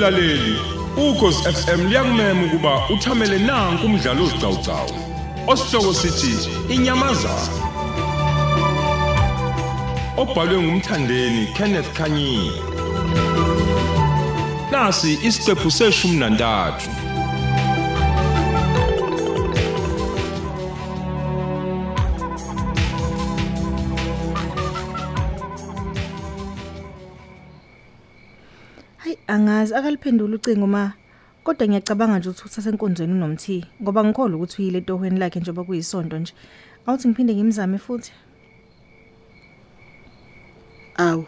[0.00, 0.58] mlaleli
[0.96, 4.90] ukhosi FM liyakumema ukuba uthamele nanku umdlalo ozicawucawu
[5.46, 7.48] osihloko sithi inyamazana
[10.16, 12.62] obhalwe ngumthandeni Kenneth Kanyile
[14.70, 16.99] nasi isiqephu seshumi nantathu.
[29.30, 30.92] Angazi akaliphendula ucingo ma.
[31.44, 36.18] Kodwa ngiyacabanga nje ukuthi uthathe enkonzweni unomthi ngoba ngikholwa ukuthi uyile tohweni lakhe njengoba kuyisonto
[36.18, 36.32] nje.
[36.86, 38.12] Awuthi ngiphinde ngimzame futhi.
[40.96, 41.26] Awu.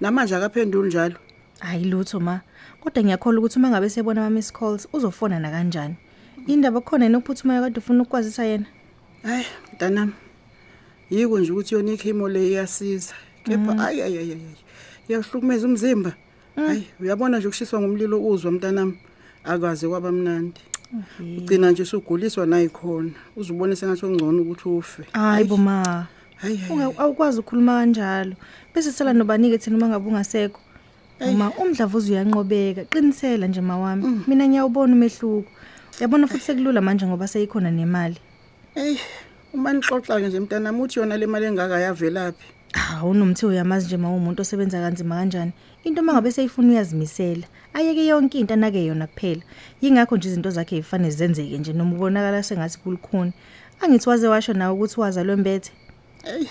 [0.00, 1.16] Namanje akaphenduli njalo.
[1.58, 2.40] Hayi lutho ma.
[2.80, 5.96] Kodwa ngiyakholwa ukuthi uma ngabe sebona ama miss calls uzofona na kanjani.
[6.46, 8.66] Indaba khona nokuphuthuma kade ufuna ukwazisa yena.
[9.22, 10.12] Hayi, mntanami.
[11.10, 13.14] Yiko nje ukuthi yona ikhimo le iyasiza.
[13.44, 14.56] Kepha ayi ayi ayi ayi.
[15.08, 16.12] Iyahlukumeza umzimba.
[16.56, 18.98] Hayi, uyabona nje ukushiswa ngumlilo uzwa mntanami.
[19.44, 20.60] Akaze kwaba mnandi.
[21.38, 23.10] Ugcina nje usuguliswa nayikhona.
[23.36, 25.02] Uzubone sengathi ongcono ukuthi ufe.
[25.12, 26.06] Hayi bo ma.
[26.36, 26.72] Hayi hayi.
[26.72, 28.34] Unga awukwazi ukukhuluma kanjalo.
[28.74, 30.60] Bese sela nobanike thina uma ngabe ungasekho.
[31.20, 34.22] Uma umdlavuza uyanqobeka, qinisela nje mawami.
[34.26, 35.50] Mina ngiyawubona umehluko.
[35.98, 38.16] Uyabona futhi sekulula manje ngoba seyikhona nemali.
[38.74, 38.96] Ey,
[39.52, 42.46] uma nixoxa nje mntanami uthi yona le mali engaka yavelaphi?
[42.72, 45.52] Ah, unomthi uyamazi nje mawumuntu osebenza kanzima kanjani.
[45.84, 47.46] Into mangabe seyifuna uyazimisela.
[47.74, 49.42] Ayeke yonke into anake yona kuphela.
[49.82, 53.32] Yingakho nje izinto zakhe zifanele zenzeke nje noma ubonakala sengathi kulukhuni.
[53.80, 55.72] Angithi waze washo nawe ukuthi waza lwembethe.
[56.24, 56.46] Ey,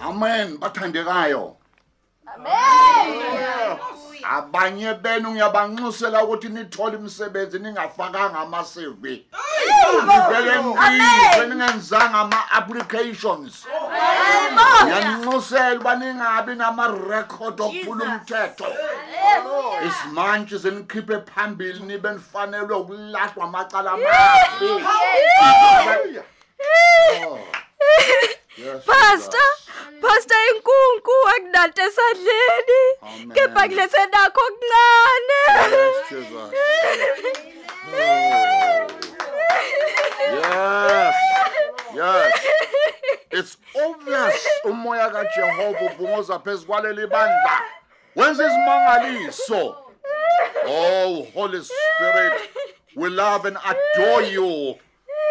[0.00, 1.56] Amen bathandekayo.
[4.36, 9.02] Abanye benu ngiyabanxusela ukuthi nithole imisebenzi ningafakanga ama CV.
[10.04, 13.66] Ngivele ngizwe ningenzanga ama applications.
[14.84, 18.66] Ngiyanxusela uba ningabi nama record okuphula umthetho.
[19.88, 24.82] Isimanje zenikhiphe phambili nibe nifanelwe ukulahlwa amacala amabi.
[27.26, 27.38] Oh.
[28.86, 29.48] Pastor,
[30.04, 32.80] Pastor inkunku akunanto esadleni.
[33.02, 33.32] Amen.
[33.34, 35.40] Kepha kulethe nakho okuncane.
[40.32, 41.14] Yes.
[41.94, 42.32] Yes.
[43.30, 47.60] It's obvious umoya kaJehova ubungoza phezukwaleli bandla.
[48.16, 49.76] Wenza izimangaliso.
[50.66, 52.50] Oh, Holy Spirit,
[52.96, 54.78] we love and adore you.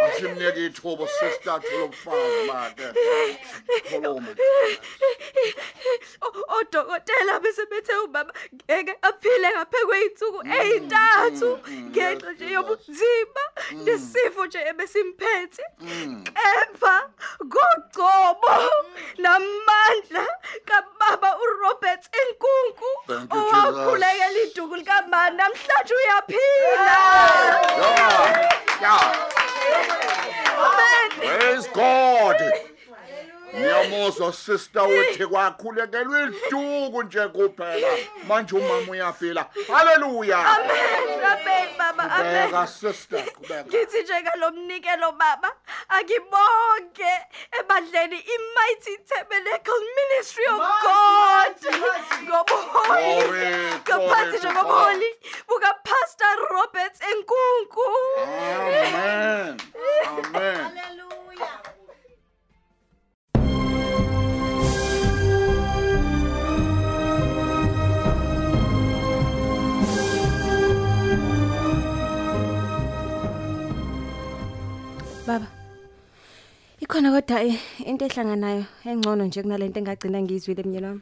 [0.06, 2.88] Asimnike ithuba sister lokufazi bakhe.
[3.90, 4.36] Khuluma.
[6.60, 8.34] Odokotela bese bethe ubaba
[8.66, 11.50] ngeke aphile ngaphe kweyinsuku ezintathu
[11.90, 13.44] ngenxa nje yobunzima
[13.86, 15.64] nesifo nje ebesimphethe.
[16.24, 16.96] Kepha
[17.46, 18.54] ngogcobo
[19.18, 20.26] namandla
[20.66, 23.24] kababa uRobert Jesus.
[23.32, 26.98] owakhulekela iduku likamani namhlanje uyaphila.
[27.78, 28.22] Yeah.
[28.82, 29.30] Yeah.
[30.64, 31.10] Amen.
[31.20, 32.40] Praise God.
[33.88, 37.88] Ngiyamuzwa sister uthi kwakhulekelwa iduku nje kuphela.
[38.28, 39.46] Manje umama uyafila.
[39.68, 40.58] Hallelujah.
[40.58, 41.24] Amen.
[41.26, 42.04] Amen baba.
[42.12, 42.46] Amen.
[42.52, 43.64] Beka sister, qhubeka.
[43.68, 45.52] Ngithi nje kalomnikelo baba
[45.90, 47.12] akibonke
[47.60, 51.56] ebadleni iMighty Tabernacle Ministry of God
[52.24, 53.46] ngobuholi Glory,
[53.88, 55.10] ngaphansi nje glory to kobuholi
[55.48, 58.96] buka Pastor Robert Enkunku Amen.
[58.96, 59.73] Amen.
[76.84, 81.02] Ikhona kodwa eh, into ehlanganayo engcono nje kunalento engagcina ngizwile emnyeni wami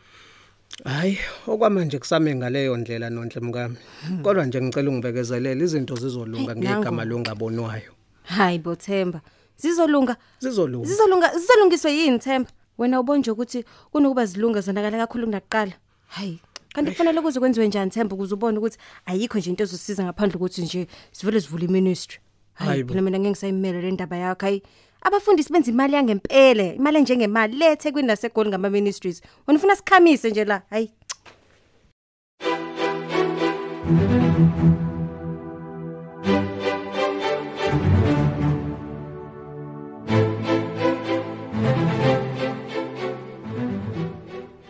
[0.86, 1.18] Hayi,
[1.48, 3.78] okwamanje kusame ngaleyo ndlela nonhle mkami.
[4.22, 7.92] Kodwa nje ngicela ungibekezelele izinto zizolunga ngegama longabonwayo.
[8.24, 9.22] Hayi bo Themba
[9.58, 10.88] zizolunga Zizolunga.
[10.88, 12.50] Zizolunga zizolungiswe yini Themba?
[12.78, 15.74] Wena ubonje ukuthi kunokuba zilunga zonakala kakhulu kunakuqala.
[16.08, 16.40] Hayi,
[16.74, 20.62] kanti kufanele kuze kwenziwe njani Themba ukuze ubone ukuthi ayikho nje into ezosiza ngaphandle ukuthi
[20.62, 22.20] nje sivele sivule iministry.
[22.54, 24.46] Hayi, phela mina ngeke ngisayimele le ndaba yakho.
[24.46, 24.64] Hayi,
[25.02, 29.22] abafundisi benza imali yangempela, imali enjengemali lethe kwini nasegoli ngama ministries.
[29.48, 30.62] Wena ufuna sikhamise nje la.
[30.70, 30.92] Hayi.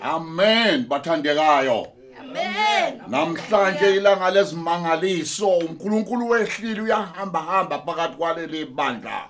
[0.01, 1.87] Amen bathandekayo.
[2.19, 3.01] Amen.
[3.07, 9.29] namhlanje ilanga lezimangaliso uNkulunkulu wehlile uyahamba hamba phakathi kwaleli bandla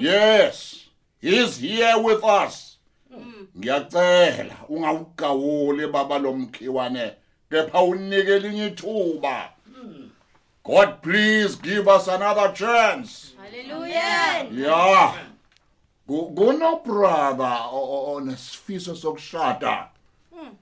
[0.00, 0.76] yes.
[1.20, 2.78] He's here with us.
[3.58, 7.12] Ngiyacela ungawugawuli baba lomkhiwane
[7.50, 9.48] kepha unike elinye ithuba.
[10.64, 13.32] God please give us another chance.
[13.38, 14.48] Hallelujah.
[14.52, 15.14] yeah.
[16.06, 19.88] Ku- kuno brother o- o- onesifiso sokushada.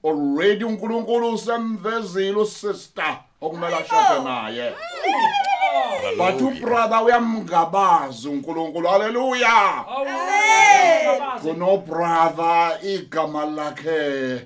[0.03, 4.73] Already uNkulunkulu usemvezile usister okumele ashade naye.
[6.17, 8.87] But ubrother uyamngabaza uNkulunkulu.
[8.87, 9.85] Haleluya
[11.41, 14.41] kuno brother igama lakhe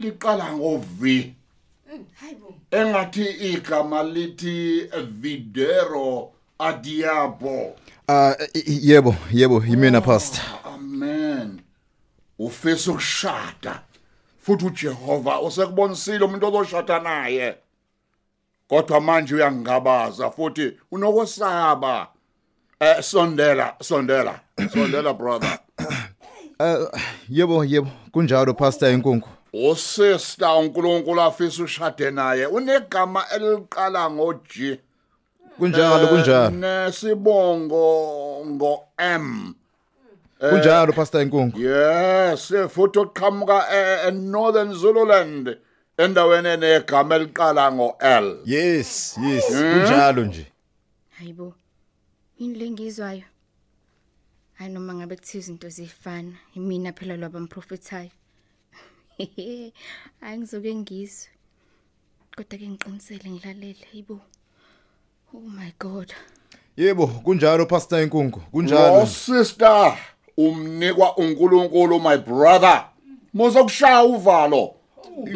[0.00, 1.34] liqala ngovi
[2.70, 4.88] engathi igama lithi
[5.20, 7.76] videro adiabo.
[8.08, 8.34] Ah
[8.66, 10.44] yebo yebo yimina pastor.
[10.64, 11.60] amen.
[12.38, 13.82] Ufisa ukushada
[14.40, 17.54] futhi uJehova usekubonisile umuntu ozoshada naye.
[18.72, 22.06] Kodwa manje uyangabaza futhi unokusaba
[22.80, 24.40] eh sondela sondela
[24.72, 25.58] sondela brother
[27.28, 29.28] Yebo yebo kunjalo pastor enkunku.
[29.52, 34.78] usister uNkulunkulu afisa ushade naye unegama eliqala ngo-G
[35.58, 36.50] Kunjalo kunjalo.
[36.50, 39.54] nesibongo ngo-M
[40.50, 41.58] Kunjalo pastor enkunku.
[41.60, 45.56] Yes, futhi oqhamuka e- eNorthern Zululand
[46.04, 48.38] endaweni enegama eliqala ngo-L.
[48.44, 50.46] Yes yes kunjalo nje.
[51.18, 51.54] Hayibo.
[52.38, 53.22] Yini lengizwayo?
[54.54, 58.10] Hayi noma ngabe kuthiwa izinto zifana, imina phela lwabamprofethayo.
[60.20, 61.28] Hayi ngizoke ngizwe.
[62.36, 64.20] Kodwa ke ngiqinisele ngilalele, hayibo.
[65.34, 66.12] Oh my God.
[66.76, 68.38] Yebo kunjalo pastor enkunku.
[68.40, 69.06] Lo Kunjalo.
[69.06, 69.98] sister
[70.36, 72.84] umnikwa uNkulunkulu my brother.
[73.34, 74.74] Musa kushaya uvalo.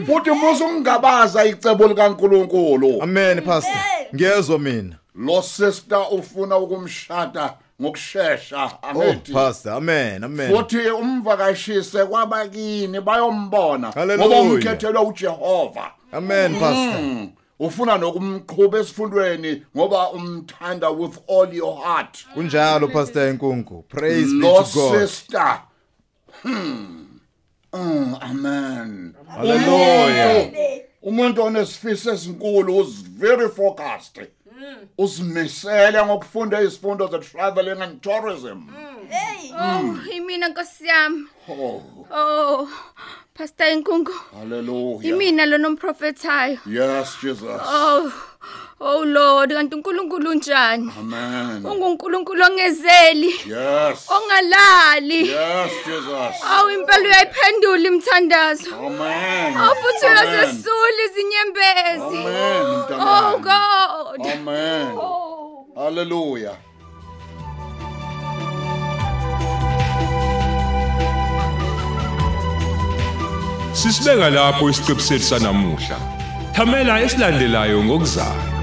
[0.06, 3.02] Futhi musa ungabaza icebo likaNkulunkulu.
[3.02, 3.72] Amen pastor.
[4.14, 4.96] Ngiyezwa mina.
[5.14, 9.32] Lo sister ufuna ukumshada ngokusheshsha Oh angithi.
[9.32, 10.56] pastor amen amen.
[10.56, 14.28] futhi umvakashise kwabakini bayombona Hallelujah.
[14.28, 17.00] ngoba umkhethelwe uJehova Amen pastor.
[17.02, 17.28] Mm.
[17.60, 23.84] ufuna nokumqhuba esifundweni ngoba umthanda with all your heart Kunjalo pastor enkunku.
[23.88, 25.00] Praise be lo to God.
[25.08, 25.60] sister
[26.42, 27.05] hmm
[27.72, 29.14] Mm, amen.
[29.28, 30.82] Hallelujah.
[31.02, 34.28] umuntu onesifiso esinkulu is very focused.
[34.98, 38.68] Uzimisele ngokufunda izifundo ze traveling and tourism.
[39.58, 41.26] Oh, imina Nkosi yami.
[41.48, 41.82] oh.
[42.10, 42.68] Oh,
[43.34, 44.12] Pastor Nkunku.
[44.34, 45.04] hallelujah.
[45.10, 46.58] Imina lo nomprofethayo.
[46.66, 47.60] yes jesus.
[47.64, 48.12] Oh,
[48.80, 50.92] oh Lord, kanti uNkulunkulu unjani?
[50.98, 56.34] amen ungunkulunkulu ongezeli yes ongalali Yes, Jesus.
[56.52, 59.56] awu impela uyayiphendula imthandazo Amen.
[59.56, 60.28] awu futhi Amen.
[60.28, 63.42] uyazesula izinyembezi Amen, oh mntanami.
[63.42, 64.86] god Amen.
[65.76, 66.56] Hallelujah.
[73.72, 75.96] Sisibeka lapho isiqebu sethu sanamuhla.
[76.54, 78.55] Thamela esilandelayo ngokuzayo.